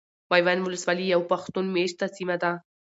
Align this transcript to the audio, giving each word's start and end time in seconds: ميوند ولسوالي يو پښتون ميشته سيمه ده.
ميوند 0.31 0.59
ولسوالي 0.63 1.05
يو 1.13 1.21
پښتون 1.31 1.65
ميشته 1.75 2.05
سيمه 2.17 2.35
ده. 2.41 2.51